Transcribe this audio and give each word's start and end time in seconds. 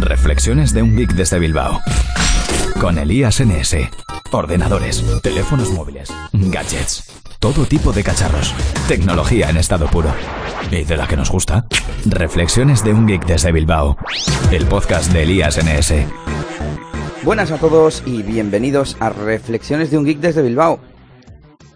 Reflexiones 0.00 0.72
de 0.72 0.82
un 0.82 0.96
geek 0.96 1.12
desde 1.12 1.38
Bilbao. 1.38 1.78
Con 2.80 2.98
Elías 2.98 3.38
NS. 3.44 3.76
Ordenadores, 4.32 5.04
teléfonos 5.22 5.70
móviles, 5.72 6.10
gadgets, 6.32 7.04
todo 7.38 7.66
tipo 7.66 7.92
de 7.92 8.02
cacharros. 8.02 8.54
Tecnología 8.88 9.50
en 9.50 9.58
estado 9.58 9.88
puro. 9.88 10.10
¿Y 10.70 10.84
de 10.84 10.96
la 10.96 11.06
que 11.06 11.18
nos 11.18 11.30
gusta? 11.30 11.66
Reflexiones 12.06 12.82
de 12.82 12.94
un 12.94 13.06
geek 13.06 13.26
desde 13.26 13.52
Bilbao. 13.52 13.98
El 14.50 14.64
podcast 14.66 15.12
de 15.12 15.24
Elías 15.24 15.58
NS. 15.62 15.92
Buenas 17.22 17.50
a 17.50 17.58
todos 17.58 18.02
y 18.06 18.22
bienvenidos 18.22 18.96
a 19.00 19.10
Reflexiones 19.10 19.90
de 19.90 19.98
un 19.98 20.06
geek 20.06 20.18
desde 20.18 20.40
Bilbao. 20.40 20.80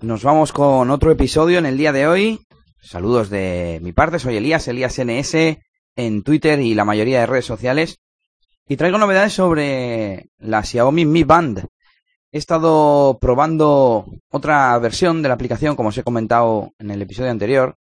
Nos 0.01 0.23
vamos 0.23 0.53
con 0.53 0.91
otro 0.91 1.11
episodio 1.11 1.59
en 1.59 1.67
el 1.67 1.77
día 1.77 1.93
de 1.93 2.07
hoy. 2.07 2.41
Saludos 2.81 3.29
de 3.29 3.81
mi 3.83 3.93
parte, 3.93 4.19
soy 4.19 4.39
Elías, 4.39 4.67
Elías 4.67 4.99
NS 4.99 5.59
en 5.97 6.23
Twitter 6.23 6.59
y 6.61 6.75
la 6.75 6.87
mayoría 6.87 7.21
de 7.21 7.27
redes 7.27 7.45
sociales. 7.45 7.99
Y 8.67 8.77
traigo 8.79 8.97
novedades 8.97 9.35
sobre 9.35 10.31
la 10.39 10.63
Xiaomi 10.63 11.05
Mi 11.05 11.23
Band. 11.23 11.67
He 12.33 12.39
estado 12.39 13.19
probando 13.21 14.07
otra 14.31 14.79
versión 14.79 15.21
de 15.21 15.29
la 15.29 15.35
aplicación, 15.35 15.77
como 15.77 15.91
os 15.91 15.99
he 15.99 16.03
comentado 16.03 16.73
en 16.79 16.91
el 16.91 17.03
episodio 17.03 17.31
anterior. 17.31 17.77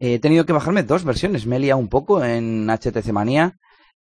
He 0.00 0.18
tenido 0.18 0.44
que 0.44 0.52
bajarme 0.52 0.82
dos 0.82 1.04
versiones, 1.04 1.46
me 1.46 1.56
he 1.56 1.60
liado 1.60 1.78
un 1.78 1.88
poco 1.88 2.24
en 2.24 2.68
HTC 2.68 3.12
Manía. 3.12 3.58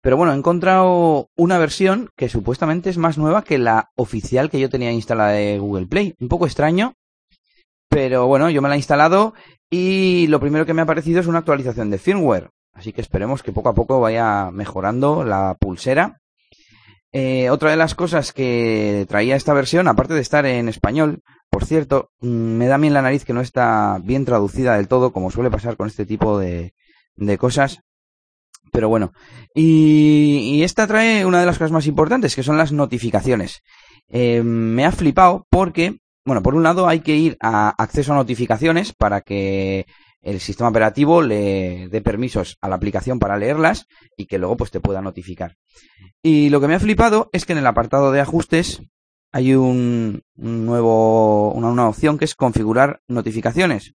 Pero 0.00 0.16
bueno, 0.16 0.32
he 0.32 0.36
encontrado 0.36 1.30
una 1.36 1.58
versión 1.58 2.10
que 2.16 2.28
supuestamente 2.28 2.90
es 2.90 2.98
más 2.98 3.16
nueva 3.16 3.44
que 3.44 3.58
la 3.58 3.90
oficial 3.94 4.50
que 4.50 4.58
yo 4.58 4.68
tenía 4.68 4.90
instalada 4.90 5.30
de 5.30 5.60
Google 5.60 5.86
Play. 5.86 6.16
Un 6.18 6.28
poco 6.28 6.46
extraño, 6.46 6.94
pero 7.88 8.26
bueno, 8.26 8.50
yo 8.50 8.60
me 8.60 8.68
la 8.68 8.74
he 8.74 8.78
instalado 8.78 9.34
y 9.70 10.26
lo 10.26 10.40
primero 10.40 10.66
que 10.66 10.74
me 10.74 10.82
ha 10.82 10.86
parecido 10.86 11.20
es 11.20 11.28
una 11.28 11.38
actualización 11.38 11.90
de 11.90 11.98
firmware. 11.98 12.50
Así 12.72 12.92
que 12.92 13.00
esperemos 13.00 13.42
que 13.42 13.52
poco 13.52 13.68
a 13.68 13.74
poco 13.74 14.00
vaya 14.00 14.50
mejorando 14.50 15.24
la 15.24 15.56
pulsera. 15.58 16.20
Eh, 17.12 17.50
otra 17.50 17.70
de 17.70 17.76
las 17.76 17.94
cosas 17.94 18.32
que 18.32 19.04
traía 19.08 19.36
esta 19.36 19.52
versión, 19.52 19.86
aparte 19.86 20.14
de 20.14 20.22
estar 20.22 20.46
en 20.46 20.68
español, 20.68 21.22
por 21.50 21.66
cierto, 21.66 22.10
mm, 22.20 22.26
me 22.26 22.66
da 22.66 22.78
bien 22.78 22.94
la 22.94 23.02
nariz 23.02 23.26
que 23.26 23.34
no 23.34 23.42
está 23.42 24.00
bien 24.02 24.24
traducida 24.24 24.76
del 24.76 24.88
todo, 24.88 25.12
como 25.12 25.30
suele 25.30 25.50
pasar 25.50 25.76
con 25.76 25.88
este 25.88 26.06
tipo 26.06 26.38
de, 26.38 26.72
cosas. 27.38 27.80
Pero 28.72 28.88
bueno, 28.88 29.12
y, 29.54 30.62
esta 30.62 30.86
trae 30.86 31.26
una 31.26 31.40
de 31.40 31.46
las 31.46 31.58
cosas 31.58 31.72
más 31.72 31.86
importantes, 31.86 32.34
que 32.34 32.42
son 32.42 32.56
las 32.56 32.72
notificaciones. 32.72 33.62
Eh, 34.08 34.42
me 34.42 34.86
ha 34.86 34.92
flipado 34.92 35.46
porque, 35.50 35.98
bueno, 36.24 36.42
por 36.42 36.54
un 36.54 36.62
lado 36.62 36.88
hay 36.88 37.00
que 37.00 37.16
ir 37.16 37.36
a 37.40 37.74
acceso 37.76 38.12
a 38.12 38.16
notificaciones 38.16 38.94
para 38.94 39.20
que 39.20 39.84
el 40.22 40.40
sistema 40.40 40.70
operativo 40.70 41.20
le 41.20 41.88
dé 41.88 42.00
permisos 42.00 42.56
a 42.60 42.68
la 42.68 42.76
aplicación 42.76 43.18
para 43.18 43.36
leerlas 43.36 43.86
y 44.16 44.26
que 44.26 44.38
luego 44.38 44.56
pues 44.56 44.70
te 44.70 44.80
pueda 44.80 45.02
notificar. 45.02 45.56
Y 46.22 46.48
lo 46.50 46.60
que 46.60 46.68
me 46.68 46.74
ha 46.74 46.80
flipado 46.80 47.28
es 47.32 47.44
que 47.44 47.52
en 47.52 47.58
el 47.58 47.66
apartado 47.66 48.12
de 48.12 48.20
ajustes 48.20 48.82
hay 49.32 49.54
un, 49.54 50.22
nuevo, 50.36 51.52
una, 51.52 51.88
opción 51.88 52.18
que 52.18 52.24
es 52.24 52.34
configurar 52.34 53.00
notificaciones. 53.08 53.94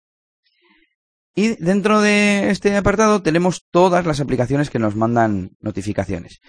Y 1.36 1.50
dentro 1.64 2.02
de 2.02 2.50
este 2.50 2.76
apartado 2.76 3.22
tenemos 3.22 3.64
todas 3.70 4.06
las 4.08 4.20
aplicaciones 4.20 4.72
que 4.72 4.80
nos 4.80 4.96
mandan 4.96 5.52
notificaciones. 5.60 6.42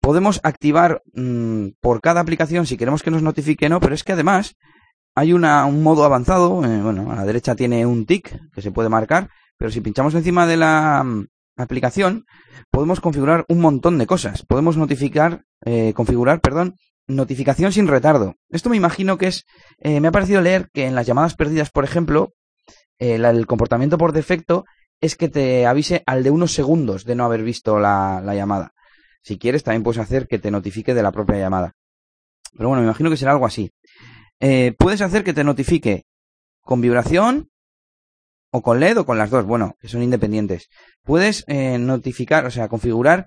Podemos 0.00 0.38
activar 0.42 1.02
mm, 1.14 1.68
por 1.80 2.02
cada 2.02 2.20
aplicación 2.20 2.66
si 2.66 2.76
queremos 2.76 3.02
que 3.02 3.10
nos 3.10 3.22
notifique 3.22 3.66
o 3.66 3.68
no, 3.70 3.80
pero 3.80 3.94
es 3.94 4.04
que 4.04 4.12
además 4.12 4.54
hay 5.14 5.32
una, 5.32 5.64
un 5.66 5.82
modo 5.82 6.04
avanzado, 6.04 6.64
eh, 6.64 6.82
bueno, 6.82 7.12
a 7.12 7.16
la 7.16 7.24
derecha 7.24 7.54
tiene 7.54 7.86
un 7.86 8.04
tick 8.04 8.36
que 8.52 8.62
se 8.62 8.72
puede 8.72 8.88
marcar, 8.88 9.30
pero 9.56 9.70
si 9.70 9.80
pinchamos 9.80 10.14
encima 10.14 10.46
de 10.46 10.56
la 10.56 11.02
mm, 11.04 11.26
aplicación, 11.56 12.24
podemos 12.70 13.00
configurar 13.00 13.44
un 13.48 13.60
montón 13.60 13.98
de 13.98 14.06
cosas. 14.06 14.44
Podemos 14.44 14.76
notificar, 14.76 15.44
eh, 15.64 15.92
configurar, 15.94 16.40
perdón, 16.40 16.74
notificación 17.06 17.72
sin 17.72 17.86
retardo. 17.86 18.34
Esto 18.50 18.70
me 18.70 18.76
imagino 18.76 19.16
que 19.16 19.28
es, 19.28 19.44
eh, 19.78 20.00
me 20.00 20.08
ha 20.08 20.12
parecido 20.12 20.40
leer 20.40 20.68
que 20.72 20.86
en 20.86 20.94
las 20.94 21.06
llamadas 21.06 21.36
perdidas, 21.36 21.70
por 21.70 21.84
ejemplo, 21.84 22.32
el 22.98 23.46
comportamiento 23.46 23.98
por 23.98 24.12
defecto 24.12 24.64
es 25.00 25.16
que 25.16 25.28
te 25.28 25.66
avise 25.66 26.02
al 26.06 26.22
de 26.22 26.30
unos 26.30 26.52
segundos 26.52 27.04
de 27.04 27.14
no 27.14 27.24
haber 27.24 27.42
visto 27.42 27.78
la, 27.78 28.22
la 28.24 28.34
llamada. 28.34 28.72
Si 29.20 29.36
quieres, 29.36 29.62
también 29.62 29.82
puedes 29.82 30.00
hacer 30.00 30.26
que 30.26 30.38
te 30.38 30.50
notifique 30.50 30.94
de 30.94 31.02
la 31.02 31.12
propia 31.12 31.36
llamada. 31.36 31.74
Pero 32.56 32.68
bueno, 32.68 32.82
me 32.82 32.88
imagino 32.88 33.10
que 33.10 33.16
será 33.16 33.32
algo 33.32 33.46
así. 33.46 33.70
Eh, 34.40 34.74
puedes 34.78 35.00
hacer 35.00 35.24
que 35.24 35.32
te 35.32 35.44
notifique 35.44 36.04
con 36.62 36.80
vibración 36.80 37.50
o 38.50 38.62
con 38.62 38.80
LED 38.80 38.98
o 38.98 39.06
con 39.06 39.18
las 39.18 39.30
dos, 39.30 39.44
bueno, 39.44 39.76
que 39.80 39.88
son 39.88 40.02
independientes. 40.02 40.68
Puedes 41.02 41.44
eh, 41.48 41.78
notificar, 41.78 42.46
o 42.46 42.50
sea, 42.50 42.68
configurar 42.68 43.26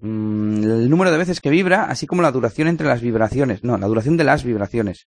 mm, 0.00 0.62
el 0.62 0.90
número 0.90 1.10
de 1.10 1.18
veces 1.18 1.40
que 1.40 1.50
vibra, 1.50 1.84
así 1.84 2.06
como 2.06 2.22
la 2.22 2.32
duración 2.32 2.68
entre 2.68 2.86
las 2.86 3.00
vibraciones, 3.00 3.64
no, 3.64 3.76
la 3.76 3.86
duración 3.86 4.16
de 4.16 4.24
las 4.24 4.44
vibraciones. 4.44 5.08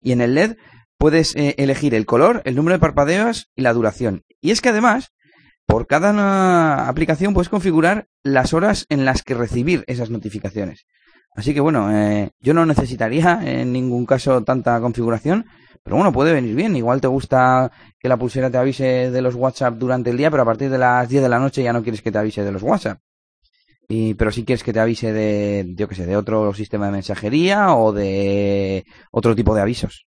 Y 0.00 0.12
en 0.12 0.20
el 0.20 0.34
LED 0.34 0.56
puedes 0.98 1.34
eh, 1.36 1.54
elegir 1.58 1.94
el 1.94 2.06
color, 2.06 2.42
el 2.44 2.54
número 2.54 2.74
de 2.74 2.80
parpadeos 2.80 3.50
y 3.56 3.62
la 3.62 3.72
duración. 3.72 4.24
Y 4.40 4.50
es 4.50 4.60
que 4.60 4.68
además, 4.68 5.12
por 5.66 5.86
cada 5.86 6.86
aplicación 6.88 7.34
puedes 7.34 7.48
configurar 7.48 8.08
las 8.22 8.52
horas 8.52 8.86
en 8.88 9.04
las 9.04 9.22
que 9.22 9.34
recibir 9.34 9.84
esas 9.86 10.10
notificaciones. 10.10 10.86
Así 11.34 11.54
que 11.54 11.60
bueno, 11.60 11.90
eh, 11.90 12.30
yo 12.40 12.52
no 12.52 12.66
necesitaría 12.66 13.40
en 13.42 13.72
ningún 13.72 14.04
caso 14.04 14.42
tanta 14.42 14.80
configuración, 14.80 15.46
pero 15.82 15.96
bueno, 15.96 16.12
puede 16.12 16.32
venir 16.32 16.54
bien. 16.54 16.76
Igual 16.76 17.00
te 17.00 17.08
gusta 17.08 17.72
que 17.98 18.08
la 18.08 18.16
pulsera 18.16 18.50
te 18.50 18.58
avise 18.58 19.10
de 19.10 19.22
los 19.22 19.34
WhatsApp 19.34 19.74
durante 19.74 20.10
el 20.10 20.16
día, 20.16 20.30
pero 20.30 20.42
a 20.42 20.46
partir 20.46 20.70
de 20.70 20.78
las 20.78 21.08
10 21.08 21.22
de 21.22 21.28
la 21.28 21.38
noche 21.38 21.62
ya 21.62 21.72
no 21.72 21.82
quieres 21.82 22.02
que 22.02 22.12
te 22.12 22.18
avise 22.18 22.44
de 22.44 22.52
los 22.52 22.62
WhatsApp. 22.62 23.00
Y, 23.88 24.14
pero 24.14 24.30
sí 24.30 24.44
quieres 24.44 24.62
que 24.62 24.72
te 24.72 24.80
avise 24.80 25.12
de, 25.12 25.72
yo 25.74 25.88
que 25.88 25.94
sé, 25.94 26.06
de 26.06 26.16
otro 26.16 26.54
sistema 26.54 26.86
de 26.86 26.92
mensajería 26.92 27.74
o 27.74 27.92
de 27.92 28.84
otro 29.10 29.34
tipo 29.34 29.54
de 29.54 29.62
avisos. 29.62 30.06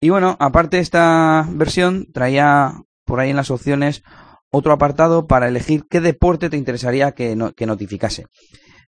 Y 0.00 0.10
bueno, 0.10 0.36
aparte 0.38 0.78
esta 0.78 1.46
versión 1.50 2.06
traía 2.12 2.74
por 3.04 3.20
ahí 3.20 3.30
en 3.30 3.36
las 3.36 3.50
opciones 3.50 4.02
otro 4.50 4.72
apartado 4.72 5.26
para 5.26 5.48
elegir 5.48 5.84
qué 5.88 6.00
deporte 6.00 6.50
te 6.50 6.56
interesaría 6.56 7.12
que, 7.12 7.36
que 7.56 7.66
notificase 7.66 8.26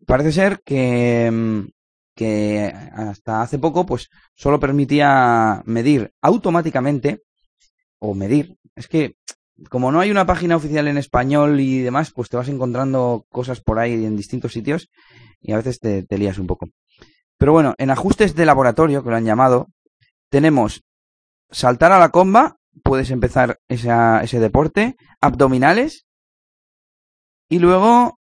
parece 0.10 0.32
ser 0.32 0.62
que, 0.66 1.30
mm, 1.32 1.70
que 2.16 2.74
hasta 2.94 3.44
hace 3.44 3.60
poco 3.60 3.86
pues 3.86 4.10
solo 4.34 4.60
permitía 4.60 5.62
medir 5.66 6.12
automáticamente 6.20 7.22
o 8.00 8.16
medir. 8.16 8.58
Es 8.76 8.88
que 8.88 9.18
como 9.70 9.92
no 9.92 10.00
hay 10.00 10.10
una 10.10 10.26
página 10.26 10.56
oficial 10.56 10.88
en 10.88 10.98
español 10.98 11.60
y 11.60 11.82
demás, 11.82 12.12
pues 12.12 12.28
te 12.28 12.38
vas 12.38 12.50
encontrando 12.50 13.26
cosas 13.30 13.62
por 13.62 13.78
ahí 13.78 14.06
en 14.06 14.18
distintos 14.18 14.54
sitios 14.54 14.90
y 15.42 15.52
a 15.52 15.58
veces 15.58 15.80
te, 15.80 16.02
te 16.04 16.18
lías 16.18 16.40
un 16.40 16.48
poco. 16.48 16.70
Pero 17.38 17.54
bueno, 17.54 17.76
en 17.78 17.92
ajustes 17.92 18.34
de 18.34 18.46
laboratorio, 18.48 19.04
que 19.04 19.12
lo 19.12 19.16
han 19.16 19.26
llamado, 19.26 19.68
tenemos 20.30 20.82
saltar 21.52 21.92
a 21.92 22.00
la 22.00 22.10
comba, 22.10 22.58
puedes 22.84 23.12
empezar 23.12 23.60
ese 23.68 24.40
deporte, 24.40 24.96
abdominales, 25.22 26.08
y 27.48 27.60
luego 27.60 28.19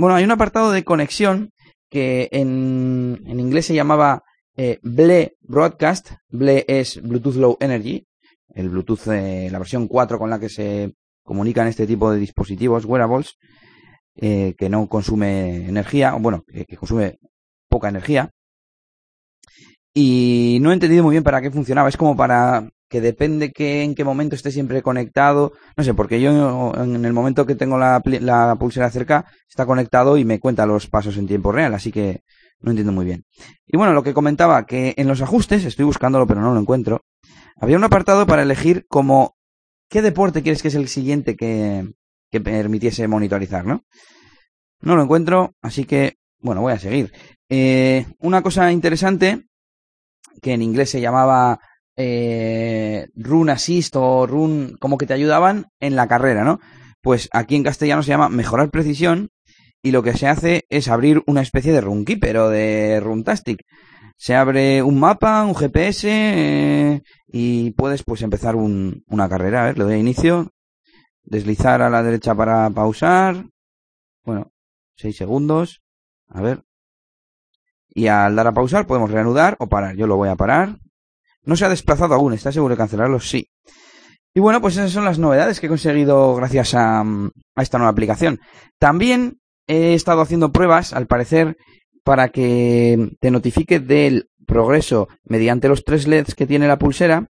bueno, 0.00 0.16
hay 0.16 0.24
un 0.24 0.30
apartado 0.30 0.72
de 0.72 0.82
conexión 0.82 1.52
que 1.90 2.28
en, 2.32 3.22
en 3.26 3.38
inglés 3.38 3.66
se 3.66 3.74
llamaba 3.74 4.22
eh, 4.56 4.78
BLE 4.82 5.36
Broadcast. 5.42 6.12
BLE 6.30 6.64
es 6.66 7.02
Bluetooth 7.02 7.34
Low 7.34 7.56
Energy, 7.60 8.06
el 8.54 8.70
Bluetooth, 8.70 9.06
la 9.06 9.58
versión 9.58 9.88
4 9.88 10.18
con 10.18 10.30
la 10.30 10.40
que 10.40 10.48
se 10.48 10.94
comunican 11.22 11.66
este 11.66 11.86
tipo 11.86 12.10
de 12.10 12.18
dispositivos, 12.18 12.86
wearables, 12.86 13.36
eh, 14.16 14.54
que 14.56 14.70
no 14.70 14.88
consume 14.88 15.68
energía, 15.68 16.16
o 16.16 16.18
bueno, 16.18 16.44
que 16.46 16.76
consume 16.76 17.18
poca 17.68 17.90
energía. 17.90 18.30
Y 19.92 20.58
no 20.62 20.70
he 20.70 20.74
entendido 20.74 21.02
muy 21.02 21.12
bien 21.12 21.24
para 21.24 21.42
qué 21.42 21.50
funcionaba. 21.50 21.88
Es 21.90 21.96
como 21.96 22.16
para 22.16 22.70
que 22.90 23.00
depende 23.00 23.52
que 23.52 23.84
en 23.84 23.94
qué 23.94 24.02
momento 24.02 24.34
esté 24.34 24.50
siempre 24.50 24.82
conectado. 24.82 25.52
No 25.76 25.84
sé, 25.84 25.94
porque 25.94 26.20
yo 26.20 26.74
en 26.76 27.04
el 27.04 27.12
momento 27.12 27.46
que 27.46 27.54
tengo 27.54 27.78
la, 27.78 28.02
pulsera 28.58 28.90
cerca 28.90 29.26
está 29.48 29.64
conectado 29.64 30.18
y 30.18 30.24
me 30.24 30.40
cuenta 30.40 30.66
los 30.66 30.88
pasos 30.88 31.16
en 31.16 31.28
tiempo 31.28 31.52
real, 31.52 31.72
así 31.72 31.92
que 31.92 32.24
no 32.58 32.72
entiendo 32.72 32.92
muy 32.92 33.04
bien. 33.04 33.24
Y 33.66 33.76
bueno, 33.76 33.94
lo 33.94 34.02
que 34.02 34.12
comentaba, 34.12 34.66
que 34.66 34.94
en 34.96 35.06
los 35.06 35.22
ajustes, 35.22 35.64
estoy 35.64 35.84
buscándolo 35.84 36.26
pero 36.26 36.40
no 36.40 36.52
lo 36.52 36.60
encuentro, 36.60 37.04
había 37.56 37.76
un 37.76 37.84
apartado 37.84 38.26
para 38.26 38.42
elegir 38.42 38.86
como 38.88 39.36
qué 39.88 40.02
deporte 40.02 40.42
quieres 40.42 40.60
que 40.60 40.68
es 40.68 40.74
el 40.74 40.88
siguiente 40.88 41.36
que, 41.36 41.92
que 42.28 42.40
permitiese 42.40 43.06
monitorizar, 43.06 43.64
¿no? 43.64 43.84
No 44.80 44.96
lo 44.96 45.02
encuentro, 45.04 45.54
así 45.62 45.84
que, 45.84 46.16
bueno, 46.40 46.60
voy 46.60 46.72
a 46.72 46.78
seguir. 46.78 47.12
Eh, 47.48 48.04
una 48.18 48.42
cosa 48.42 48.72
interesante, 48.72 49.46
que 50.42 50.54
en 50.54 50.62
inglés 50.62 50.90
se 50.90 51.00
llamaba 51.00 51.60
eh, 52.00 53.08
run 53.14 53.50
assist 53.50 53.94
o 53.96 54.26
run 54.26 54.76
como 54.80 54.98
que 54.98 55.06
te 55.06 55.14
ayudaban 55.14 55.66
en 55.80 55.96
la 55.96 56.08
carrera, 56.08 56.44
¿no? 56.44 56.60
Pues 57.02 57.28
aquí 57.32 57.56
en 57.56 57.62
castellano 57.62 58.02
se 58.02 58.10
llama 58.10 58.28
mejorar 58.28 58.70
precisión 58.70 59.30
y 59.82 59.92
lo 59.92 60.02
que 60.02 60.16
se 60.16 60.26
hace 60.26 60.66
es 60.68 60.88
abrir 60.88 61.22
una 61.26 61.42
especie 61.42 61.72
de 61.72 61.80
runkeeper 61.80 62.36
o 62.38 62.48
de 62.48 63.00
runtastic. 63.00 63.62
Se 64.16 64.34
abre 64.34 64.82
un 64.82 64.98
mapa, 65.00 65.44
un 65.44 65.54
GPS 65.54 66.08
eh, 66.10 67.02
y 67.26 67.70
puedes 67.70 68.02
pues 68.02 68.22
empezar 68.22 68.54
una 68.56 69.28
carrera. 69.28 69.62
A 69.62 69.66
ver, 69.66 69.78
le 69.78 69.84
doy 69.84 69.94
a 69.94 69.98
inicio, 69.98 70.52
deslizar 71.22 71.80
a 71.80 71.88
la 71.88 72.02
derecha 72.02 72.34
para 72.34 72.68
pausar. 72.70 73.46
Bueno, 74.24 74.52
6 74.96 75.16
segundos. 75.16 75.82
A 76.28 76.42
ver. 76.42 76.64
Y 77.88 78.08
al 78.08 78.36
dar 78.36 78.46
a 78.46 78.52
pausar 78.52 78.86
podemos 78.86 79.10
reanudar 79.10 79.56
o 79.58 79.68
parar. 79.68 79.96
Yo 79.96 80.06
lo 80.06 80.16
voy 80.16 80.28
a 80.28 80.36
parar. 80.36 80.79
No 81.44 81.56
se 81.56 81.64
ha 81.64 81.68
desplazado 81.68 82.14
aún, 82.14 82.32
¿está 82.32 82.52
seguro 82.52 82.74
de 82.74 82.78
cancelarlo? 82.78 83.20
Sí. 83.20 83.48
Y 84.34 84.40
bueno, 84.40 84.60
pues 84.60 84.76
esas 84.76 84.92
son 84.92 85.04
las 85.04 85.18
novedades 85.18 85.58
que 85.58 85.66
he 85.66 85.68
conseguido 85.68 86.34
gracias 86.34 86.74
a, 86.74 87.00
a 87.00 87.62
esta 87.62 87.78
nueva 87.78 87.90
aplicación. 87.90 88.40
También 88.78 89.40
he 89.66 89.94
estado 89.94 90.20
haciendo 90.20 90.52
pruebas, 90.52 90.92
al 90.92 91.06
parecer, 91.06 91.56
para 92.04 92.28
que 92.28 93.10
te 93.20 93.30
notifique 93.30 93.80
del 93.80 94.28
progreso 94.46 95.08
mediante 95.24 95.68
los 95.68 95.84
tres 95.84 96.06
LEDs 96.06 96.34
que 96.34 96.46
tiene 96.46 96.68
la 96.68 96.78
pulsera. 96.78 97.26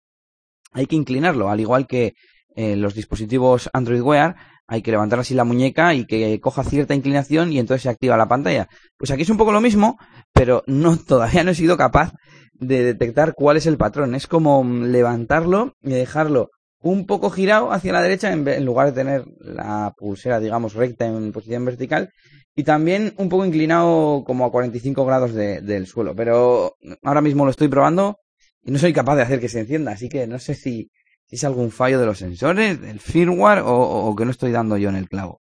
Hay 0.72 0.86
que 0.86 0.96
inclinarlo, 0.96 1.50
al 1.50 1.60
igual 1.60 1.88
que 1.88 2.14
en 2.56 2.82
los 2.82 2.94
dispositivos 2.94 3.70
Android 3.74 4.02
Wear, 4.02 4.36
hay 4.68 4.82
que 4.82 4.92
levantar 4.92 5.20
así 5.20 5.34
la 5.34 5.44
muñeca 5.44 5.94
y 5.94 6.06
que 6.06 6.40
coja 6.40 6.64
cierta 6.64 6.96
inclinación 6.96 7.52
y 7.52 7.60
entonces 7.60 7.84
se 7.84 7.90
activa 7.90 8.18
la 8.18 8.28
pantalla. 8.28 8.68
Pues 8.98 9.12
aquí 9.12 9.22
es 9.22 9.30
un 9.30 9.38
poco 9.38 9.52
lo 9.52 9.62
mismo, 9.62 9.98
pero 10.34 10.64
no 10.68 10.98
todavía 11.08 11.44
no 11.44 11.52
he 11.52 11.56
sido 11.56 11.78
capaz 11.78 12.14
de 12.54 12.84
detectar 12.84 13.34
cuál 13.36 13.58
es 13.58 13.66
el 13.68 13.78
patrón. 13.78 14.16
Es 14.16 14.28
como 14.28 14.64
levantarlo 14.64 15.74
y 15.84 15.90
dejarlo 15.90 16.50
un 16.82 17.06
poco 17.06 17.32
girado 17.32 17.72
hacia 17.72 17.94
la 17.94 18.02
derecha 18.02 18.32
en, 18.32 18.66
lugar 18.66 18.88
de 18.88 18.94
tener 18.94 19.26
la 19.40 19.94
pulsera, 19.98 20.40
digamos, 20.40 20.76
recta 20.76 21.08
en 21.08 21.32
posición 21.32 21.66
vertical 21.66 22.12
y 22.56 22.64
también 22.64 23.14
un 23.18 23.28
poco 23.28 23.46
inclinado 23.46 24.24
como 24.24 24.46
a 24.46 24.52
45 24.52 25.06
grados 25.06 25.34
del 25.34 25.88
suelo. 25.88 26.16
Pero 26.16 26.76
ahora 27.04 27.22
mismo 27.22 27.44
lo 27.44 27.52
estoy 27.52 27.70
probando 27.70 28.20
y 28.64 28.72
no 28.72 28.78
soy 28.80 28.94
capaz 28.94 29.16
de 29.16 29.24
hacer 29.24 29.40
que 29.40 29.50
se 29.50 29.62
encienda, 29.62 29.94
así 29.94 30.10
que 30.10 30.28
no 30.28 30.38
sé 30.38 30.54
si 30.54 30.92
es 31.30 31.44
algún 31.44 31.72
fallo 31.72 32.00
de 32.00 32.06
los 32.06 32.20
sensores, 32.20 32.80
del 32.82 33.00
firmware 33.00 33.62
o, 33.66 34.14
que 34.16 34.26
no 34.26 34.32
estoy 34.32 34.52
dando 34.52 34.78
yo 34.78 34.90
en 34.90 34.96
el 34.96 35.10
clavo. 35.10 35.42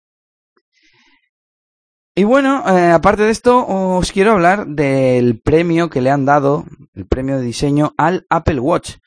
Y 2.13 2.23
bueno, 2.23 2.63
eh, 2.67 2.91
aparte 2.91 3.23
de 3.23 3.31
esto, 3.31 3.65
os 3.65 4.11
quiero 4.11 4.33
hablar 4.33 4.67
del 4.67 5.39
premio 5.39 5.89
que 5.89 6.01
le 6.01 6.09
han 6.09 6.25
dado, 6.25 6.65
el 6.93 7.07
premio 7.07 7.37
de 7.37 7.45
diseño 7.45 7.93
al 7.97 8.25
Apple 8.29 8.59
Watch. 8.59 8.97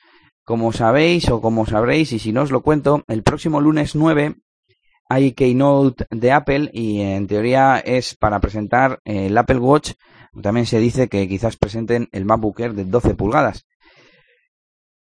Como 0.43 0.73
sabéis 0.73 1.29
o 1.31 1.41
como 1.41 1.65
sabréis, 1.67 2.13
y 2.13 2.19
si 2.19 2.33
no 2.33 2.43
os 2.43 2.51
lo 2.51 2.63
cuento, 2.63 3.05
el 3.09 3.23
próximo 3.23 3.61
lunes 3.61 3.95
9 3.95 4.37
hay 5.09 5.33
Keynote 5.33 6.07
de 6.11 6.33
Apple 6.33 6.71
y 6.73 7.01
en 7.01 7.27
teoría 7.27 7.79
es 7.79 8.17
para 8.17 8.41
presentar 8.41 9.01
el 9.05 9.37
Apple 9.37 9.59
Watch. 9.59 9.93
También 10.43 10.67
se 10.67 10.81
dice 10.81 11.09
que 11.09 11.29
quizás 11.29 11.57
presenten 11.57 12.09
el 12.13 12.25
MacBook 12.25 12.59
Air 12.61 12.75
de 12.75 12.85
12 12.85 13.15
pulgadas. 13.15 13.67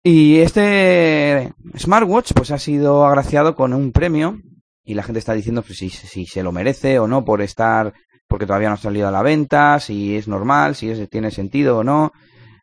Y 0.03 0.39
este 0.39 1.53
smartwatch 1.77 2.33
pues 2.33 2.51
ha 2.51 2.59
sido 2.59 3.05
agraciado 3.05 3.55
con 3.55 3.73
un 3.73 3.91
premio 3.91 4.39
y 4.83 4.93
la 4.93 5.03
gente 5.03 5.19
está 5.19 5.33
diciendo 5.33 5.63
pues, 5.63 5.77
si, 5.79 5.89
si 5.89 6.25
se 6.25 6.43
lo 6.43 6.51
merece 6.51 6.97
o 6.99 7.07
no 7.07 7.25
por 7.25 7.41
estar, 7.41 7.93
porque 8.27 8.45
todavía 8.45 8.69
no 8.69 8.75
ha 8.75 8.77
salido 8.77 9.07
a 9.07 9.11
la 9.11 9.21
venta, 9.21 9.79
si 9.79 10.15
es 10.15 10.27
normal, 10.27 10.75
si 10.75 11.07
tiene 11.07 11.31
sentido 11.31 11.79
o 11.79 11.83
no, 11.83 12.13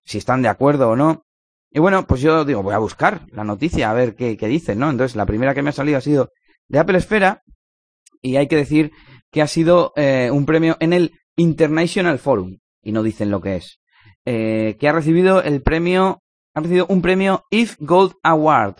si 0.04 0.18
están 0.18 0.42
de 0.42 0.48
acuerdo 0.48 0.90
o 0.90 0.96
no. 0.96 1.24
Y 1.70 1.80
bueno, 1.80 2.06
pues 2.06 2.20
yo 2.20 2.44
digo, 2.44 2.62
voy 2.62 2.74
a 2.74 2.78
buscar 2.78 3.26
la 3.30 3.44
noticia 3.44 3.90
a 3.90 3.94
ver 3.94 4.14
qué, 4.14 4.36
qué 4.36 4.46
dicen, 4.46 4.78
¿no? 4.78 4.88
Entonces 4.88 5.16
la 5.16 5.26
primera 5.26 5.54
que 5.54 5.62
me 5.62 5.70
ha 5.70 5.72
salido 5.72 5.98
ha 5.98 6.00
sido 6.00 6.30
de 6.68 6.78
Apple 6.78 6.98
Esfera 6.98 7.42
y 8.22 8.36
hay 8.36 8.46
que 8.46 8.56
decir 8.56 8.92
que 9.30 9.42
ha 9.42 9.46
sido 9.46 9.92
eh, 9.96 10.30
un 10.32 10.46
premio 10.46 10.76
en 10.80 10.92
el 10.92 11.12
International 11.36 12.18
Forum 12.18 12.58
y 12.82 12.92
no 12.92 13.02
dicen 13.02 13.30
lo 13.30 13.40
que 13.40 13.56
es. 13.56 13.80
Eh, 14.24 14.76
que 14.78 14.88
ha 14.88 14.92
recibido 14.92 15.42
el 15.42 15.60
premio 15.60 16.22
ha 16.54 16.60
recibido 16.60 16.86
un 16.88 17.02
premio 17.02 17.44
If 17.50 17.76
Gold 17.80 18.14
Award. 18.22 18.76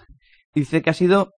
Dice 0.55 0.83
que 0.83 0.91
ha 0.91 0.95
sido 0.95 1.35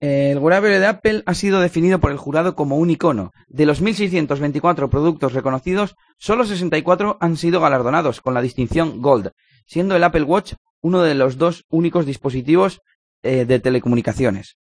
el 0.00 0.38
wearable 0.38 0.78
de 0.78 0.86
Apple 0.86 1.22
ha 1.26 1.34
sido 1.34 1.60
definido 1.60 2.00
por 2.00 2.10
el 2.10 2.16
jurado 2.16 2.54
como 2.54 2.78
un 2.78 2.88
icono. 2.88 3.32
De 3.48 3.66
los 3.66 3.82
1.624 3.82 4.88
productos 4.88 5.34
reconocidos, 5.34 5.94
solo 6.16 6.46
64 6.46 7.18
han 7.20 7.36
sido 7.36 7.60
galardonados 7.60 8.22
con 8.22 8.32
la 8.32 8.40
distinción 8.40 9.02
Gold, 9.02 9.32
siendo 9.66 9.94
el 9.94 10.04
Apple 10.04 10.22
Watch 10.22 10.54
uno 10.80 11.02
de 11.02 11.14
los 11.14 11.36
dos 11.36 11.66
únicos 11.68 12.06
dispositivos 12.06 12.80
eh, 13.22 13.44
de 13.44 13.60
telecomunicaciones. 13.60 14.56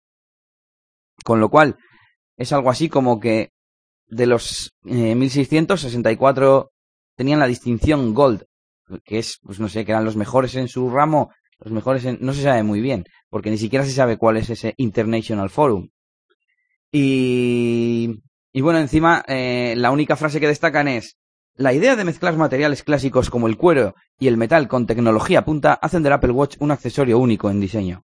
Con 1.24 1.40
lo 1.40 1.50
cual, 1.50 1.78
es 2.36 2.52
algo 2.52 2.72
así 2.72 2.90
como 2.90 3.20
que 3.20 3.52
de 4.08 4.26
los 4.26 4.74
1.664 4.86 6.64
eh, 6.64 6.70
tenían 7.16 7.40
la 7.40 7.48
distinción 7.48 8.16
Gold 8.16 8.46
que 9.04 9.20
es, 9.20 9.40
pues 9.44 9.60
no 9.60 9.70
sé, 9.70 9.86
que 9.86 9.92
eran 9.92 10.06
los 10.06 10.16
mejores 10.16 10.56
en 10.56 10.68
su 10.68 10.90
ramo, 10.90 11.32
los 11.60 11.74
mejores 11.74 12.06
en, 12.06 12.18
no 12.22 12.34
se 12.34 12.44
sabe 12.44 12.64
muy 12.64 12.82
bien, 12.82 13.06
porque 13.30 13.50
ni 13.50 13.58
siquiera 13.58 13.86
se 13.86 13.92
sabe 13.92 14.18
cuál 14.18 14.38
es 14.38 14.50
ese 14.50 14.74
International 14.78 15.50
Forum. 15.50 15.90
Y, 16.92 18.22
y 18.54 18.62
bueno, 18.62 18.80
encima, 18.80 19.24
eh, 19.28 19.74
la 19.78 19.92
única 19.92 20.16
frase 20.16 20.40
que 20.40 20.48
destacan 20.48 20.88
es, 20.88 21.18
la 21.56 21.74
idea 21.74 21.96
de 21.96 22.06
mezclar 22.06 22.38
materiales 22.38 22.84
clásicos 22.84 23.30
como 23.30 23.48
el 23.48 23.58
cuero 23.58 23.96
y 24.20 24.28
el 24.28 24.38
metal 24.38 24.68
con 24.68 24.86
tecnología 24.86 25.44
punta 25.44 25.74
hacen 25.74 26.04
del 26.04 26.14
Apple 26.14 26.32
Watch 26.32 26.56
un 26.60 26.72
accesorio 26.72 27.18
único 27.18 27.50
en 27.50 27.60
diseño. 27.60 28.04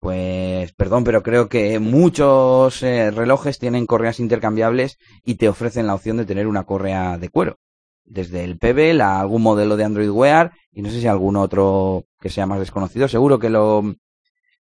Pues 0.00 0.72
perdón, 0.72 1.04
pero 1.04 1.22
creo 1.22 1.48
que 1.48 1.78
muchos 1.78 2.82
eh, 2.82 3.10
relojes 3.10 3.58
tienen 3.58 3.86
correas 3.86 4.18
intercambiables 4.20 4.98
y 5.22 5.36
te 5.36 5.48
ofrecen 5.48 5.86
la 5.86 5.94
opción 5.94 6.16
de 6.16 6.24
tener 6.24 6.46
una 6.46 6.64
correa 6.64 7.18
de 7.18 7.28
cuero 7.28 7.58
desde 8.04 8.44
el 8.44 8.58
Pebble 8.58 9.00
a 9.02 9.20
algún 9.20 9.42
modelo 9.42 9.76
de 9.76 9.84
Android 9.84 10.10
Wear 10.10 10.52
y 10.72 10.82
no 10.82 10.90
sé 10.90 11.00
si 11.00 11.06
algún 11.06 11.36
otro 11.36 12.04
que 12.20 12.30
sea 12.30 12.46
más 12.46 12.58
desconocido, 12.58 13.08
seguro 13.08 13.38
que 13.38 13.50
lo, 13.50 13.94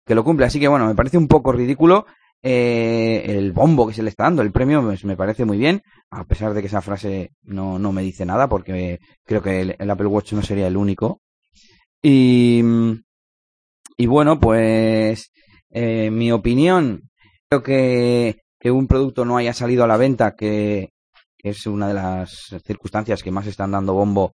que 0.05 0.15
lo 0.15 0.23
cumple. 0.23 0.45
Así 0.45 0.59
que 0.59 0.67
bueno, 0.67 0.87
me 0.87 0.95
parece 0.95 1.17
un 1.17 1.27
poco 1.27 1.51
ridículo 1.51 2.05
eh, 2.43 3.23
el 3.27 3.51
bombo 3.51 3.87
que 3.87 3.93
se 3.93 4.03
le 4.03 4.09
está 4.09 4.23
dando. 4.23 4.41
El 4.41 4.51
premio 4.51 4.81
pues, 4.81 5.05
me 5.05 5.15
parece 5.15 5.45
muy 5.45 5.57
bien, 5.57 5.81
a 6.09 6.23
pesar 6.25 6.53
de 6.53 6.61
que 6.61 6.67
esa 6.67 6.81
frase 6.81 7.31
no, 7.43 7.79
no 7.79 7.91
me 7.91 8.01
dice 8.01 8.25
nada, 8.25 8.47
porque 8.47 8.99
creo 9.25 9.41
que 9.41 9.61
el, 9.61 9.91
Apple 9.91 10.07
Watch 10.07 10.33
no 10.33 10.41
sería 10.41 10.67
el 10.67 10.77
único. 10.77 11.21
Y, 12.01 12.63
y 13.97 14.05
bueno, 14.07 14.39
pues 14.39 15.31
eh, 15.69 16.09
mi 16.11 16.31
opinión, 16.31 17.09
creo 17.47 17.63
que, 17.63 18.41
que 18.59 18.71
un 18.71 18.87
producto 18.87 19.23
no 19.25 19.37
haya 19.37 19.53
salido 19.53 19.83
a 19.83 19.87
la 19.87 19.97
venta 19.97 20.35
que, 20.35 20.89
es 21.43 21.65
una 21.67 21.87
de 21.87 21.93
las 21.93 22.55
circunstancias 22.65 23.23
que 23.23 23.31
más 23.31 23.47
están 23.47 23.71
dando 23.71 23.93
bombo, 23.93 24.35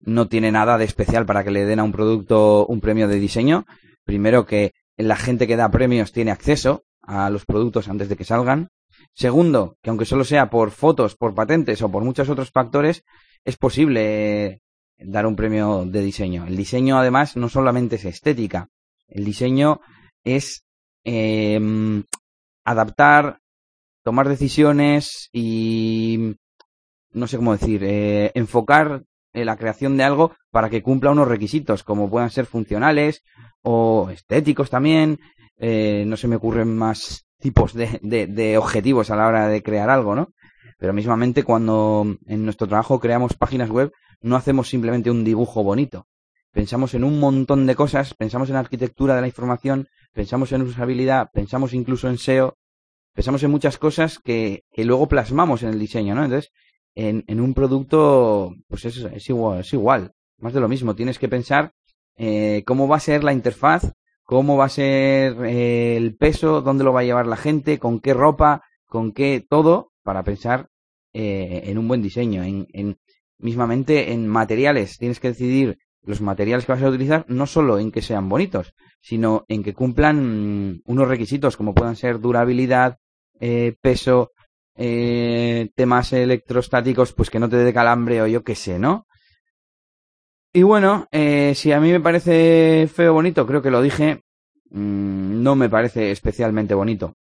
no 0.00 0.28
tiene 0.28 0.50
nada 0.50 0.78
de 0.78 0.84
especial 0.84 1.26
para 1.26 1.44
que 1.44 1.50
le 1.50 1.64
den 1.64 1.78
a 1.78 1.84
un 1.84 1.92
producto 1.92 2.66
un 2.66 2.80
premio 2.80 3.08
de 3.08 3.20
diseño. 3.20 3.66
Primero 4.04 4.46
que 4.46 4.72
la 4.96 5.16
gente 5.16 5.46
que 5.46 5.56
da 5.56 5.70
premios 5.70 6.12
tiene 6.12 6.32
acceso 6.32 6.84
a 7.02 7.30
los 7.30 7.44
productos 7.44 7.88
antes 7.88 8.08
de 8.08 8.16
que 8.16 8.24
salgan. 8.24 8.68
Segundo, 9.14 9.76
que 9.82 9.90
aunque 9.90 10.04
solo 10.04 10.24
sea 10.24 10.50
por 10.50 10.70
fotos, 10.70 11.16
por 11.16 11.34
patentes 11.34 11.82
o 11.82 11.90
por 11.90 12.04
muchos 12.04 12.28
otros 12.28 12.50
factores, 12.50 13.04
es 13.44 13.56
posible 13.56 14.62
dar 14.98 15.26
un 15.26 15.36
premio 15.36 15.84
de 15.84 16.02
diseño. 16.02 16.46
El 16.46 16.56
diseño, 16.56 16.98
además, 16.98 17.36
no 17.36 17.48
solamente 17.48 17.96
es 17.96 18.04
estética. 18.04 18.68
El 19.08 19.24
diseño 19.24 19.80
es 20.24 20.64
em, 21.04 22.04
adaptar 22.64 23.40
tomar 24.02 24.28
decisiones 24.28 25.28
y 25.32 26.36
no 27.12 27.26
sé 27.26 27.36
cómo 27.36 27.52
decir, 27.52 27.82
eh, 27.84 28.32
enfocar 28.34 29.04
eh, 29.32 29.44
la 29.44 29.56
creación 29.56 29.96
de 29.96 30.04
algo 30.04 30.32
para 30.50 30.70
que 30.70 30.82
cumpla 30.82 31.10
unos 31.10 31.28
requisitos, 31.28 31.84
como 31.84 32.10
puedan 32.10 32.30
ser 32.30 32.46
funcionales 32.46 33.22
o 33.62 34.10
estéticos 34.10 34.70
también. 34.70 35.18
Eh, 35.58 36.04
no 36.06 36.16
se 36.16 36.28
me 36.28 36.36
ocurren 36.36 36.76
más 36.76 37.26
tipos 37.38 37.74
de, 37.74 38.00
de, 38.02 38.58
objetivos 38.58 39.10
a 39.10 39.16
la 39.16 39.26
hora 39.26 39.48
de 39.48 39.62
crear 39.62 39.90
algo, 39.90 40.14
¿no? 40.14 40.28
Pero 40.78 40.92
mismamente 40.92 41.44
cuando 41.44 42.16
en 42.26 42.44
nuestro 42.44 42.66
trabajo 42.66 42.98
creamos 42.98 43.34
páginas 43.34 43.70
web, 43.70 43.92
no 44.20 44.36
hacemos 44.36 44.68
simplemente 44.68 45.10
un 45.10 45.24
dibujo 45.24 45.62
bonito. 45.62 46.06
Pensamos 46.52 46.94
en 46.94 47.04
un 47.04 47.18
montón 47.18 47.66
de 47.66 47.74
cosas, 47.74 48.14
pensamos 48.14 48.50
en 48.50 48.56
arquitectura 48.56 49.14
de 49.14 49.22
la 49.22 49.26
información, 49.26 49.88
pensamos 50.12 50.52
en 50.52 50.62
usabilidad, 50.62 51.30
pensamos 51.32 51.72
incluso 51.72 52.08
en 52.08 52.18
SEO, 52.18 52.58
pensamos 53.14 53.42
en 53.42 53.50
muchas 53.50 53.78
cosas 53.78 54.18
que, 54.18 54.64
que 54.72 54.84
luego 54.84 55.08
plasmamos 55.08 55.62
en 55.62 55.70
el 55.70 55.78
diseño, 55.78 56.14
¿no? 56.14 56.24
Entonces, 56.24 56.52
en, 56.94 57.24
en 57.26 57.40
un 57.40 57.54
producto, 57.54 58.54
pues 58.68 58.84
es, 58.84 58.98
es, 58.98 59.28
igual, 59.28 59.60
es 59.60 59.72
igual, 59.72 60.12
más 60.38 60.52
de 60.52 60.60
lo 60.60 60.68
mismo. 60.68 60.94
Tienes 60.94 61.18
que 61.18 61.28
pensar 61.28 61.72
eh, 62.16 62.62
cómo 62.66 62.88
va 62.88 62.96
a 62.96 63.00
ser 63.00 63.24
la 63.24 63.32
interfaz, 63.32 63.92
cómo 64.24 64.56
va 64.56 64.66
a 64.66 64.70
ser 64.70 65.44
eh, 65.44 65.96
el 65.96 66.16
peso, 66.16 66.60
dónde 66.60 66.84
lo 66.84 66.92
va 66.92 67.00
a 67.00 67.04
llevar 67.04 67.26
la 67.26 67.36
gente, 67.36 67.78
con 67.78 68.00
qué 68.00 68.14
ropa, 68.14 68.62
con 68.86 69.12
qué 69.12 69.44
todo, 69.48 69.92
para 70.02 70.22
pensar 70.22 70.68
eh, 71.12 71.62
en 71.66 71.78
un 71.78 71.88
buen 71.88 72.02
diseño, 72.02 72.42
en, 72.42 72.66
en 72.72 72.98
mismamente 73.38 74.12
en 74.12 74.28
materiales. 74.28 74.98
Tienes 74.98 75.20
que 75.20 75.28
decidir 75.28 75.78
los 76.04 76.20
materiales 76.20 76.66
que 76.66 76.72
vas 76.72 76.82
a 76.82 76.88
utilizar 76.88 77.24
no 77.28 77.46
solo 77.46 77.78
en 77.78 77.92
que 77.92 78.02
sean 78.02 78.28
bonitos, 78.28 78.74
sino 79.00 79.44
en 79.48 79.62
que 79.62 79.74
cumplan 79.74 80.82
unos 80.84 81.08
requisitos 81.08 81.56
como 81.56 81.74
puedan 81.74 81.96
ser 81.96 82.20
durabilidad, 82.20 82.98
eh, 83.44 83.74
peso, 83.80 84.30
eh, 84.76 85.68
temas 85.74 86.12
electrostáticos, 86.12 87.12
pues 87.12 87.28
que 87.28 87.40
no 87.40 87.48
te 87.48 87.56
dé 87.56 87.74
calambre 87.74 88.22
o 88.22 88.28
yo 88.28 88.44
qué 88.44 88.54
sé, 88.54 88.78
¿no? 88.78 89.08
Y 90.52 90.62
bueno, 90.62 91.08
eh, 91.10 91.52
si 91.56 91.72
a 91.72 91.80
mí 91.80 91.90
me 91.90 91.98
parece 91.98 92.86
feo 92.86 93.14
bonito, 93.14 93.44
creo 93.44 93.60
que 93.60 93.72
lo 93.72 93.82
dije, 93.82 94.22
mm, 94.70 95.42
no 95.42 95.56
me 95.56 95.68
parece 95.68 96.12
especialmente 96.12 96.74
bonito. 96.74 97.16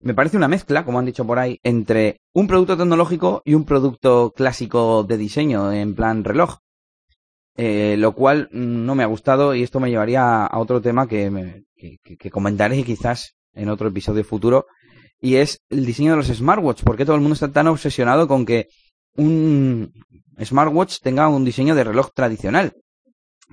me 0.00 0.14
parece 0.14 0.38
una 0.38 0.48
mezcla, 0.48 0.84
como 0.84 0.98
han 0.98 1.06
dicho 1.06 1.26
por 1.26 1.38
ahí, 1.38 1.60
entre 1.62 2.20
un 2.32 2.46
producto 2.46 2.76
tecnológico 2.76 3.42
y 3.44 3.54
un 3.54 3.64
producto 3.66 4.32
clásico 4.34 5.02
de 5.04 5.18
diseño, 5.18 5.70
en 5.72 5.94
plan 5.94 6.24
reloj. 6.24 6.60
Lo 7.56 8.14
cual 8.14 8.48
no 8.52 8.94
me 8.94 9.02
ha 9.02 9.06
gustado 9.06 9.54
y 9.54 9.62
esto 9.62 9.80
me 9.80 9.90
llevaría 9.90 10.46
a 10.46 10.58
otro 10.58 10.80
tema 10.80 11.06
que, 11.06 11.30
me, 11.30 11.64
que 11.76 12.30
comentaré 12.30 12.82
quizás 12.84 13.34
en 13.54 13.68
otro 13.68 13.88
episodio 13.88 14.24
futuro, 14.24 14.66
y 15.24 15.36
es 15.36 15.62
el 15.70 15.86
diseño 15.86 16.10
de 16.10 16.18
los 16.18 16.26
smartwatch. 16.26 16.82
¿Por 16.82 16.98
qué 16.98 17.06
todo 17.06 17.16
el 17.16 17.22
mundo 17.22 17.32
está 17.32 17.50
tan 17.50 17.66
obsesionado 17.68 18.28
con 18.28 18.44
que 18.44 18.68
un 19.16 19.90
smartwatch 20.38 20.98
tenga 21.00 21.28
un 21.28 21.46
diseño 21.46 21.74
de 21.74 21.82
reloj 21.82 22.10
tradicional? 22.14 22.74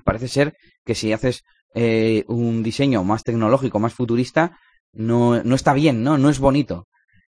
Parece 0.04 0.28
ser 0.28 0.54
que 0.84 0.94
si 0.94 1.14
haces 1.14 1.44
eh, 1.74 2.24
un 2.28 2.62
diseño 2.62 3.04
más 3.04 3.24
tecnológico, 3.24 3.78
más 3.78 3.94
futurista, 3.94 4.58
no, 4.92 5.42
no 5.42 5.54
está 5.54 5.72
bien, 5.72 6.02
¿no? 6.02 6.18
No 6.18 6.28
es 6.28 6.40
bonito. 6.40 6.88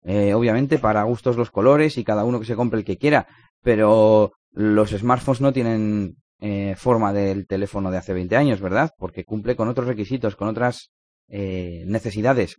Eh, 0.05 0.33
obviamente, 0.35 0.79
para 0.79 1.03
gustos 1.03 1.37
los 1.37 1.51
colores 1.51 1.99
y 1.99 2.05
cada 2.05 2.25
uno 2.25 2.39
que 2.39 2.47
se 2.47 2.55
compre 2.55 2.79
el 2.79 2.85
que 2.85 2.97
quiera, 2.97 3.27
pero 3.65 4.35
los 4.53 4.91
smartphones 4.91 5.41
no 5.41 5.53
tienen 5.53 6.15
eh, 6.39 6.77
forma 6.79 7.13
del 7.13 7.49
teléfono 7.49 7.91
de 7.91 7.99
hace 7.99 8.13
20 8.13 8.37
años, 8.37 8.61
¿verdad? 8.61 8.93
Porque 8.99 9.25
cumple 9.25 9.57
con 9.57 9.67
otros 9.67 9.89
requisitos, 9.89 10.37
con 10.37 10.47
otras 10.47 10.93
eh, 11.27 11.83
necesidades. 11.89 12.57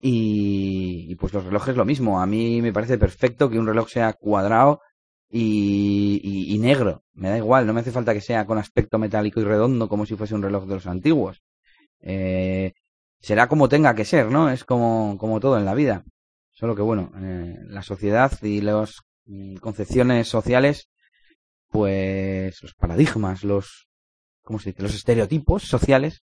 Y, 0.00 1.14
pues 1.16 1.32
los 1.32 1.44
relojes 1.44 1.76
lo 1.76 1.84
mismo. 1.84 2.20
A 2.20 2.26
mí 2.26 2.62
me 2.62 2.72
parece 2.72 2.98
perfecto 2.98 3.50
que 3.50 3.58
un 3.58 3.66
reloj 3.66 3.88
sea 3.88 4.12
cuadrado 4.12 4.80
y, 5.28 6.20
y, 6.22 6.54
y, 6.54 6.58
negro. 6.58 7.02
Me 7.14 7.30
da 7.30 7.36
igual, 7.36 7.66
no 7.66 7.72
me 7.72 7.80
hace 7.80 7.90
falta 7.90 8.14
que 8.14 8.20
sea 8.20 8.46
con 8.46 8.58
aspecto 8.58 8.98
metálico 8.98 9.40
y 9.40 9.44
redondo 9.44 9.88
como 9.88 10.06
si 10.06 10.16
fuese 10.16 10.34
un 10.34 10.42
reloj 10.42 10.66
de 10.66 10.74
los 10.74 10.86
antiguos. 10.86 11.42
Eh, 12.00 12.72
será 13.20 13.48
como 13.48 13.68
tenga 13.68 13.94
que 13.94 14.04
ser, 14.04 14.30
¿no? 14.30 14.50
Es 14.50 14.64
como, 14.64 15.16
como 15.18 15.40
todo 15.40 15.58
en 15.58 15.64
la 15.64 15.74
vida. 15.74 16.04
Solo 16.52 16.74
que 16.74 16.82
bueno, 16.82 17.12
eh, 17.20 17.56
la 17.66 17.82
sociedad 17.82 18.32
y 18.42 18.60
las 18.60 19.00
mm, 19.26 19.56
concepciones 19.56 20.28
sociales, 20.28 20.88
pues 21.68 22.62
los 22.62 22.74
paradigmas, 22.74 23.44
los, 23.44 23.88
¿cómo 24.42 24.58
se 24.58 24.70
dice? 24.70 24.82
Los 24.82 24.94
estereotipos 24.94 25.64
sociales, 25.64 26.22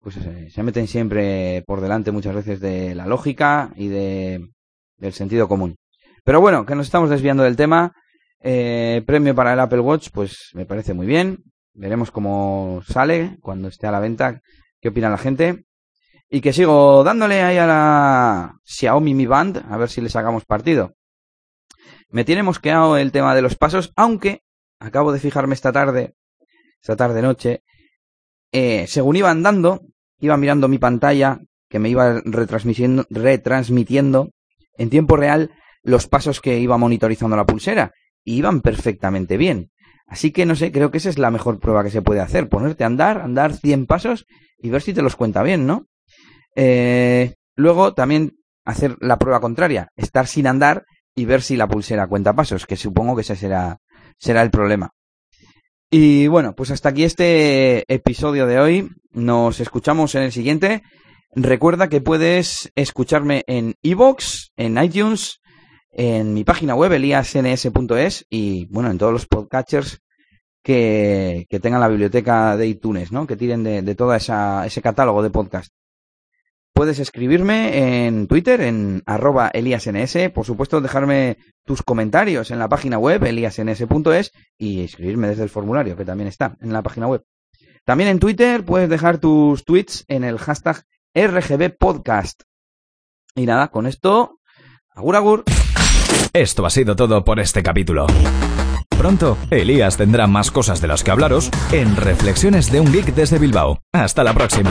pues 0.00 0.16
eh, 0.18 0.48
se 0.50 0.62
meten 0.62 0.86
siempre 0.86 1.62
por 1.66 1.80
delante 1.80 2.10
muchas 2.10 2.34
veces 2.34 2.60
de 2.60 2.94
la 2.94 3.06
lógica 3.06 3.72
y 3.76 3.88
de, 3.88 4.48
del 4.96 5.12
sentido 5.12 5.48
común. 5.48 5.76
Pero 6.24 6.40
bueno, 6.40 6.66
que 6.66 6.74
nos 6.74 6.86
estamos 6.86 7.10
desviando 7.10 7.42
del 7.42 7.56
tema. 7.56 7.92
Eh, 8.40 9.02
premio 9.06 9.34
para 9.34 9.52
el 9.52 9.60
Apple 9.60 9.80
Watch, 9.80 10.10
pues 10.12 10.50
me 10.54 10.66
parece 10.66 10.94
muy 10.94 11.06
bien. 11.06 11.38
Veremos 11.74 12.10
cómo 12.10 12.82
sale 12.86 13.38
cuando 13.40 13.68
esté 13.68 13.86
a 13.86 13.92
la 13.92 14.00
venta, 14.00 14.40
qué 14.80 14.88
opina 14.88 15.10
la 15.10 15.18
gente. 15.18 15.64
Y 16.28 16.40
que 16.40 16.52
sigo 16.52 17.02
dándole 17.04 17.42
ahí 17.42 17.56
a 17.56 17.66
la 17.66 18.54
Xiaomi 18.64 19.14
Mi 19.14 19.26
Band, 19.26 19.64
a 19.68 19.76
ver 19.78 19.88
si 19.88 20.00
le 20.00 20.10
sacamos 20.10 20.44
partido. 20.44 20.94
Me 22.10 22.24
tiene 22.24 22.42
mosqueado 22.42 22.96
el 22.96 23.12
tema 23.12 23.34
de 23.34 23.42
los 23.42 23.56
pasos, 23.56 23.92
aunque 23.96 24.42
acabo 24.78 25.12
de 25.12 25.20
fijarme 25.20 25.54
esta 25.54 25.72
tarde, 25.72 26.14
esta 26.80 26.96
tarde 26.96 27.22
noche, 27.22 27.62
eh, 28.52 28.86
según 28.86 29.16
iba 29.16 29.30
andando, 29.30 29.82
iba 30.20 30.36
mirando 30.36 30.68
mi 30.68 30.78
pantalla, 30.78 31.40
que 31.68 31.78
me 31.78 31.88
iba 31.88 32.20
retransmitiendo, 32.24 33.04
retransmitiendo 33.10 34.30
en 34.76 34.90
tiempo 34.90 35.16
real 35.16 35.50
los 35.82 36.06
pasos 36.06 36.40
que 36.40 36.58
iba 36.58 36.78
monitorizando 36.78 37.36
la 37.36 37.46
pulsera 37.46 37.92
y 38.24 38.36
iban 38.36 38.60
perfectamente 38.60 39.36
bien. 39.36 39.70
Así 40.06 40.32
que 40.32 40.46
no 40.46 40.56
sé, 40.56 40.72
creo 40.72 40.90
que 40.90 40.98
esa 40.98 41.10
es 41.10 41.18
la 41.18 41.30
mejor 41.30 41.60
prueba 41.60 41.84
que 41.84 41.90
se 41.90 42.02
puede 42.02 42.20
hacer, 42.20 42.48
ponerte 42.48 42.84
a 42.84 42.86
andar, 42.86 43.20
andar 43.20 43.54
100 43.54 43.86
pasos 43.86 44.26
y 44.58 44.70
ver 44.70 44.80
si 44.80 44.94
te 44.94 45.02
los 45.02 45.16
cuenta 45.16 45.42
bien, 45.42 45.66
¿no? 45.66 45.86
Eh, 46.56 47.34
luego 47.54 47.92
también 47.92 48.38
hacer 48.64 48.96
la 49.00 49.18
prueba 49.18 49.40
contraria, 49.40 49.92
estar 49.96 50.26
sin 50.26 50.46
andar 50.46 50.84
y 51.14 51.26
ver 51.26 51.42
si 51.42 51.56
la 51.56 51.68
pulsera 51.68 52.06
cuenta 52.06 52.34
pasos, 52.34 52.66
que 52.66 52.76
supongo 52.76 53.14
que 53.14 53.22
ese 53.22 53.36
será, 53.36 53.78
será 54.18 54.42
el 54.42 54.50
problema. 54.50 54.92
Y 55.90 56.26
bueno, 56.26 56.54
pues 56.54 56.70
hasta 56.70 56.90
aquí 56.90 57.04
este 57.04 57.84
episodio 57.92 58.46
de 58.46 58.60
hoy. 58.60 58.90
Nos 59.10 59.58
escuchamos 59.60 60.14
en 60.14 60.22
el 60.22 60.32
siguiente. 60.32 60.82
Recuerda 61.34 61.88
que 61.88 62.02
puedes 62.02 62.70
escucharme 62.74 63.42
en 63.46 63.74
iVoox, 63.80 64.50
en 64.56 64.82
iTunes, 64.82 65.40
en 65.90 66.34
mi 66.34 66.44
página 66.44 66.74
web 66.74 66.92
eliasns.es 66.92 68.26
y 68.28 68.66
bueno, 68.66 68.90
en 68.90 68.98
todos 68.98 69.12
los 69.12 69.26
podcatchers 69.26 70.02
que, 70.62 71.46
que 71.48 71.60
tengan 71.60 71.80
la 71.80 71.88
biblioteca 71.88 72.56
de 72.58 72.66
iTunes, 72.66 73.10
¿no? 73.10 73.26
Que 73.26 73.36
tiren 73.36 73.62
de, 73.64 73.80
de 73.80 73.94
todo 73.94 74.14
ese 74.14 74.82
catálogo 74.82 75.22
de 75.22 75.30
podcast. 75.30 75.72
Puedes 76.78 77.00
escribirme 77.00 78.06
en 78.06 78.28
Twitter, 78.28 78.60
en 78.60 79.02
arroba 79.04 79.48
eliasns, 79.48 80.16
por 80.32 80.46
supuesto 80.46 80.80
dejarme 80.80 81.36
tus 81.64 81.82
comentarios 81.82 82.52
en 82.52 82.60
la 82.60 82.68
página 82.68 82.98
web 82.98 83.24
eliasns.es 83.24 84.30
y 84.56 84.84
escribirme 84.84 85.26
desde 85.26 85.42
el 85.42 85.48
formulario 85.48 85.96
que 85.96 86.04
también 86.04 86.28
está 86.28 86.56
en 86.60 86.72
la 86.72 86.84
página 86.84 87.08
web. 87.08 87.24
También 87.84 88.10
en 88.10 88.20
Twitter 88.20 88.64
puedes 88.64 88.88
dejar 88.88 89.18
tus 89.18 89.64
tweets 89.64 90.04
en 90.06 90.22
el 90.22 90.38
hashtag 90.38 90.84
RGBpodcast. 91.16 92.42
Y 93.34 93.44
nada, 93.44 93.72
con 93.72 93.88
esto, 93.88 94.38
agur 94.94 95.16
agur. 95.16 95.44
Esto 96.32 96.64
ha 96.64 96.70
sido 96.70 96.94
todo 96.94 97.24
por 97.24 97.40
este 97.40 97.64
capítulo. 97.64 98.06
Pronto, 98.96 99.36
Elías 99.50 99.96
tendrá 99.96 100.28
más 100.28 100.52
cosas 100.52 100.80
de 100.80 100.86
las 100.86 101.02
que 101.02 101.10
hablaros 101.10 101.50
en 101.72 101.96
Reflexiones 101.96 102.70
de 102.70 102.78
un 102.78 102.92
Geek 102.92 103.16
desde 103.16 103.40
Bilbao. 103.40 103.80
Hasta 103.92 104.22
la 104.22 104.32
próxima. 104.32 104.70